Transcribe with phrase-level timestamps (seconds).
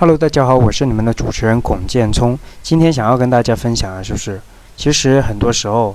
[0.00, 2.38] Hello，大家好，我是你们的主持人龚建聪。
[2.62, 4.40] 今天想要跟大家分享的就是，
[4.74, 5.94] 其实很多时候，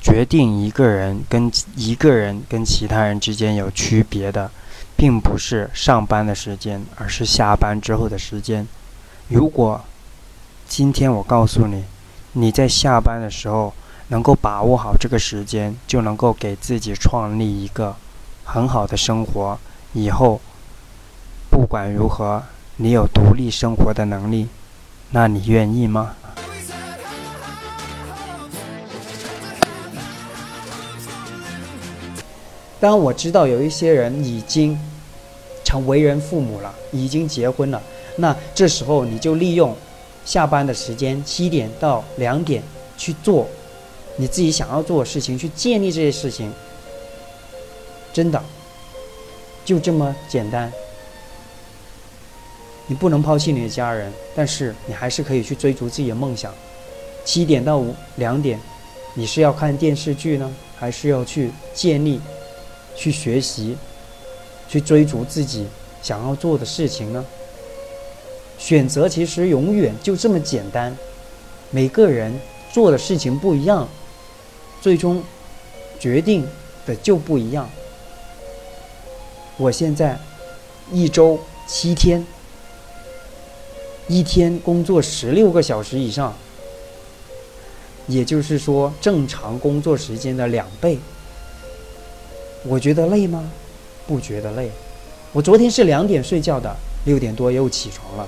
[0.00, 4.50] 决定一个人跟一个人跟其他人之间有区别的，
[4.96, 8.66] 并不是上班的时间，而是下班之后的时间。
[9.28, 9.80] 如果
[10.66, 11.84] 今天我告诉你，
[12.32, 13.72] 你在下班的时候
[14.08, 17.94] 能够把握好这个时间，就能够给自己创立一个
[18.42, 19.56] 很好的生活，
[19.92, 20.40] 以后
[21.48, 22.42] 不管如何。
[22.78, 24.48] 你有独立生活的能力，
[25.10, 26.14] 那你愿意吗？
[32.78, 34.78] 当我知道有一些人已经
[35.64, 37.82] 成为人父母了，已经结婚了，
[38.16, 39.74] 那这时候你就利用
[40.26, 42.62] 下班的时间，七点到两点
[42.98, 43.48] 去做
[44.16, 46.52] 你自己想要做的事情，去建立这些事情，
[48.12, 48.38] 真的
[49.64, 50.70] 就这么简单。
[52.88, 56.54] 你不能抛弃你的家人，但是你还是可以去追逐自己的梦想。
[57.24, 58.60] 七点到五两点，
[59.14, 62.20] 你是要看电视剧呢，还是要去建立、
[62.94, 63.76] 去学习、
[64.68, 65.66] 去追逐自己
[66.00, 67.24] 想要做的事情呢？
[68.56, 70.96] 选择其实永远就这么简单。
[71.70, 72.32] 每个人
[72.72, 73.88] 做的事情不一样，
[74.80, 75.20] 最终
[75.98, 76.46] 决定
[76.86, 77.68] 的就不一样。
[79.56, 80.16] 我现在
[80.92, 82.24] 一周七天。
[84.08, 86.32] 一天工作十六个小时以上，
[88.06, 90.96] 也就是说正常工作时间的两倍。
[92.64, 93.50] 我觉得累吗？
[94.06, 94.70] 不觉得累。
[95.32, 96.72] 我昨天是两点睡觉的，
[97.04, 98.24] 六点多又起床了。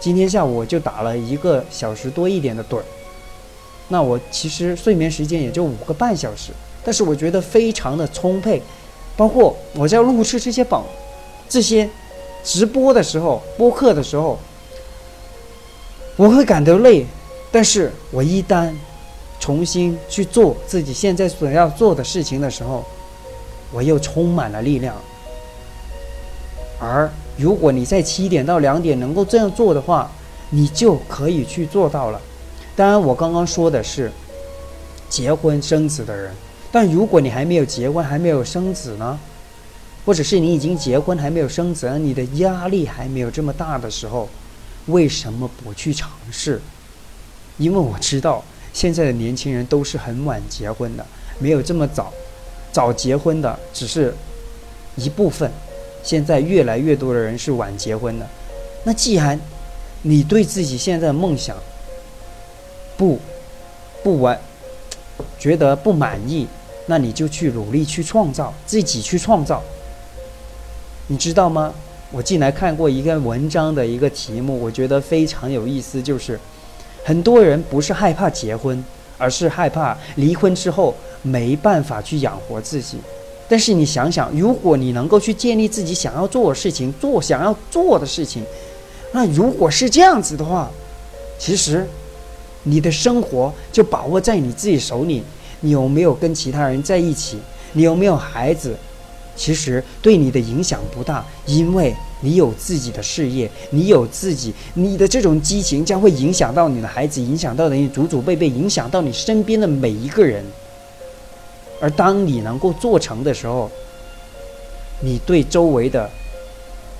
[0.00, 2.84] 今天下午我就打了一个小时多一点的盹儿。
[3.88, 6.50] 那我其实睡眠时间也就五个半小时，
[6.84, 8.60] 但是我觉得非常的充沛。
[9.16, 10.84] 包括我在录制这些榜，
[11.48, 11.88] 这些。
[12.44, 14.38] 直播的时候，播客的时候，
[16.16, 17.06] 我会感到累，
[17.50, 18.72] 但是我一旦
[19.38, 22.84] 重新去做自己现在所要做的事情的时候，
[23.72, 24.94] 我又充满了力量。
[26.78, 30.10] 而如果你在七点到两点能够这样做的话，
[30.50, 32.20] 你就可以去做到了。
[32.74, 34.10] 当然，我刚刚说的是
[35.08, 36.34] 结婚生子的人，
[36.72, 39.18] 但如果你还没有结婚，还没有生子呢？
[40.04, 44.28] 或者是你已经结婚还没有生子，你的压力还没有这么大的时候，
[44.86, 46.60] 为什么不去尝试？
[47.58, 48.42] 因为我知道
[48.72, 51.06] 现在的年轻人都是很晚结婚的，
[51.38, 52.12] 没有这么早。
[52.72, 54.14] 早结婚的只是
[54.96, 55.50] 一部分，
[56.02, 58.26] 现在越来越多的人是晚结婚的。
[58.84, 59.38] 那既然
[60.00, 61.56] 你对自己现在的梦想
[62.96, 63.20] 不
[64.02, 64.40] 不完
[65.38, 66.48] 觉得不满意，
[66.86, 69.62] 那你就去努力去创造，自己去创造。
[71.08, 71.72] 你知道吗？
[72.10, 76.00] 我进来看过一个文章的一个题目，我觉得非常有意思。
[76.00, 76.38] 就是
[77.02, 78.84] 很多人不是害怕结婚，
[79.16, 82.98] 而是害怕离婚之后没办法去养活自己。
[83.48, 88.44] 但是你想想，如果你能够去建立自己想要做的事情，做想要做的事情，
[89.12, 90.70] 那如果是这样子的话，
[91.38, 91.86] 其实
[92.62, 95.22] 你的生活就把握在你自己手里。
[95.60, 97.38] 你有没有跟其他人在一起？
[97.72, 98.76] 你有没有孩子？
[99.42, 110.44] 其实对你的影响不大，因为你有自己的事业，你有自己，你的这种激情将会影响到你的孩子，影响到你祖祖辈辈，影响到你身边的每一个人。
[111.80, 113.68] 而当你能够做成的时候，
[115.00, 116.08] 你对周围的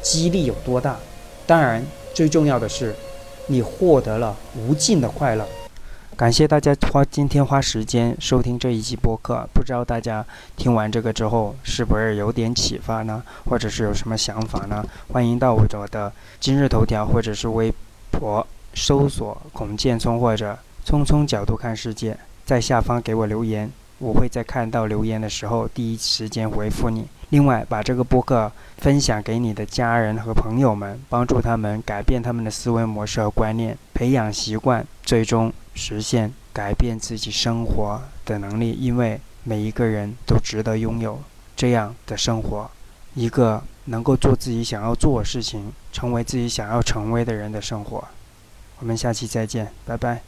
[0.03, 0.99] 激励有多大？
[1.47, 2.93] 当然，最重要的是，
[3.47, 5.47] 你获得了无尽的快乐。
[6.23, 10.25] 感谢大家花今天花时间收听这一期播客，不知道大家
[10.57, 13.21] 听完这个之后是不是有点启发呢？
[13.47, 14.87] 或者是有什么想法呢？
[15.09, 17.75] 欢迎到我的今日头条或者是微
[18.13, 20.57] 博搜索“孔建聪”或者
[20.87, 22.17] “聪聪角度看世界”，
[22.47, 23.69] 在下方给我留言，
[23.99, 27.05] 我会在看到留言的时候第一时间回复你。
[27.31, 38.73] 另外，把这个播客分享给你的家人和朋友们，帮助他们改变他们的思维模式和观念，培养习惯，最终实现改变自己生活的能力。
[38.81, 41.23] 因为每一个人都值得拥有
[41.55, 42.71] 这样的生活，
[43.13, 48.03] 一个能够做自己想要做的事情，成为自己想要成为的人的生活。
[48.79, 50.23] 我们下期再见，拜拜。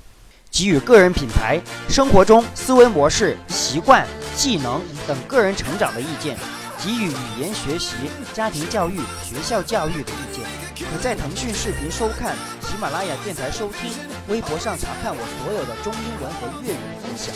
[0.51, 1.59] 给予个人品牌、
[1.89, 4.07] 生活中思维模式、习惯、
[4.37, 6.37] 技能等个人成长的意见。
[6.85, 7.95] 给予语言学习、
[8.35, 10.45] 家庭教育、学校教育的意见，
[10.87, 13.91] 可在腾讯视频收看、喜马拉雅电台收听、
[14.29, 17.35] 微博上查看我所有的中英文和粤语分享。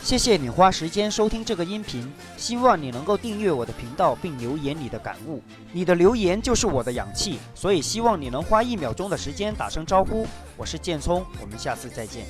[0.00, 5.42] 谢谢你花时间收听这个音频希望你能够订阅我的频道并留言你的感悟。
[5.72, 10.26] 你的留言就是我的氧气所以希望你能花一秒钟的时间打声招呼。
[10.56, 12.24] 我是建聪我们下次再见。